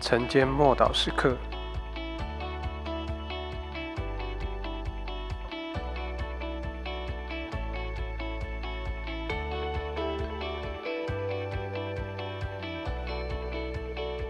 [0.00, 1.36] 晨间默祷时刻。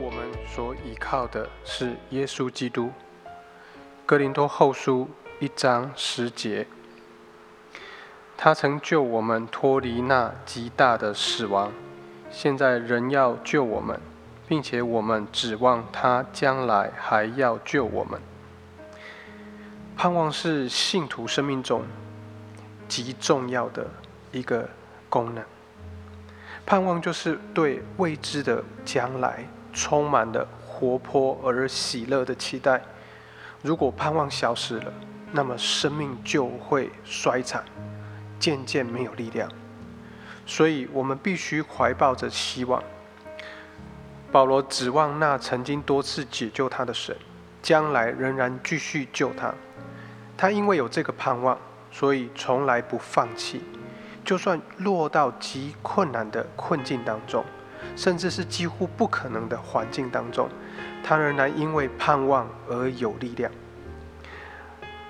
[0.00, 2.90] 我们所依靠的是耶稣基督。
[4.06, 5.08] 哥林多后书
[5.40, 6.66] 一章十节，
[8.36, 11.72] 他曾救我们脱离那极大的死亡，
[12.30, 14.00] 现在仍要救我们。
[14.48, 18.20] 并且我们指望他将来还要救我们。
[19.96, 21.82] 盼望是信徒生命中
[22.86, 23.86] 极重要的
[24.30, 24.68] 一个
[25.08, 25.42] 功能。
[26.64, 32.82] 盼望就是对未知的将来充满了活泼而喜乐的期待。
[33.62, 34.92] 如果盼望消失了，
[35.32, 37.64] 那么生命就会衰残，
[38.38, 39.50] 渐渐没有力量。
[40.44, 42.82] 所以我们必须怀抱着希望。
[44.32, 47.16] 保罗指望那曾经多次解救他的神，
[47.62, 49.54] 将来仍然继续救他。
[50.36, 51.56] 他因为有这个盼望，
[51.90, 53.62] 所以从来不放弃。
[54.24, 57.44] 就算落到极困难的困境当中，
[57.94, 60.48] 甚至是几乎不可能的环境当中，
[61.02, 63.50] 他仍然因为盼望而有力量。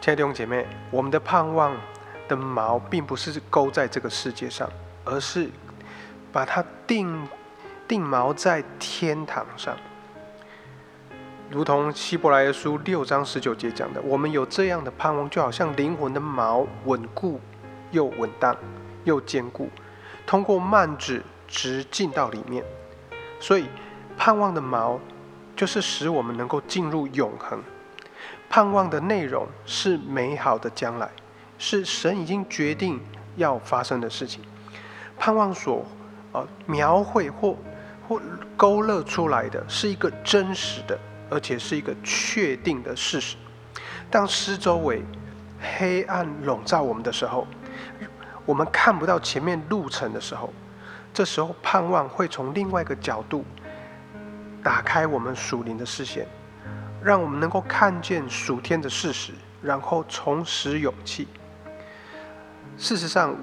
[0.00, 1.76] 亲爱的弟兄姐妹，我们的盼望
[2.26, 4.68] 的锚并不是勾在这个世界上，
[5.04, 5.48] 而是
[6.32, 7.28] 把它定。
[7.92, 9.76] 定锚在天堂上，
[11.50, 17.38] 如同希伯来书六章十九节讲的，我们有这样的盼望，就好像灵魂的锚稳固
[17.90, 18.56] 又稳当
[19.04, 19.68] 又坚固，
[20.24, 22.64] 通过幔子直进到里面。
[23.38, 23.66] 所以，
[24.16, 24.98] 盼望的锚
[25.54, 27.62] 就是使我们能够进入永恒。
[28.48, 31.10] 盼望的内容是美好的将来，
[31.58, 32.98] 是神已经决定
[33.36, 34.42] 要发生的事情。
[35.18, 35.84] 盼望所
[36.32, 37.54] 呃描绘或
[38.08, 38.20] 或
[38.56, 40.98] 勾勒出来的是一个真实的，
[41.30, 43.36] 而且是一个确定的事实。
[44.10, 45.02] 当四周围
[45.78, 47.46] 黑暗笼罩我们的时候，
[48.44, 50.52] 我们看不到前面路程的时候，
[51.14, 53.44] 这时候盼望会从另外一个角度
[54.62, 56.26] 打开我们属灵的视线，
[57.02, 61.28] 让我们能够看见属天的事实，然后重拾勇气。
[62.76, 63.36] 事实上，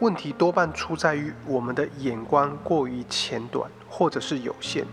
[0.00, 3.70] 问题多半出在于我们的眼光过于浅短。
[3.96, 4.84] 或者是有限，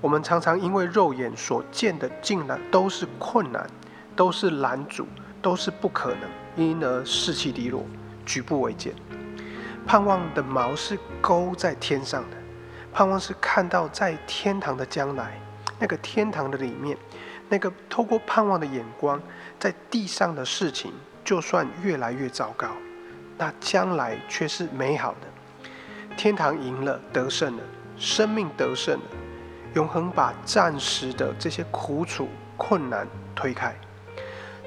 [0.00, 3.68] 我们常常因为肉眼所见的竟然都是困难，
[4.16, 5.06] 都是拦阻，
[5.42, 7.84] 都是不可能，因而士气低落，
[8.24, 8.94] 举步维艰。
[9.86, 12.36] 盼望的锚是勾在天上的，
[12.94, 15.38] 盼望是看到在天堂的将来，
[15.78, 16.96] 那个天堂的里面，
[17.50, 19.20] 那个透过盼望的眼光，
[19.58, 22.68] 在地上的事情就算越来越糟糕，
[23.40, 26.14] 那将来却是美好的。
[26.14, 27.62] 天堂赢了，得胜了。
[27.96, 29.04] 生命得胜了，
[29.74, 33.74] 永恒把暂时的这些苦楚、困难推开，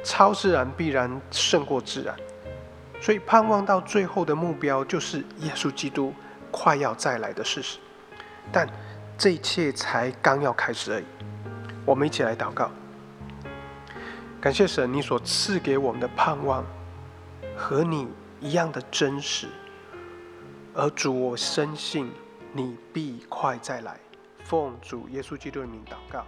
[0.03, 2.15] 超自然必然胜过自然，
[2.99, 6.13] 所以盼望到最后的目标就是耶稣基督
[6.51, 7.77] 快要再来的事实。
[8.51, 8.67] 但
[9.17, 11.05] 这一切才刚要开始而已。
[11.85, 12.71] 我们一起来祷告，
[14.39, 16.63] 感谢神，你所赐给我们的盼望
[17.57, 18.07] 和你
[18.43, 19.47] 一样的真实，
[20.75, 22.11] 而主，我深信。
[22.55, 23.99] 你必快再来，
[24.43, 26.23] 奉主耶稣基督的名祷告。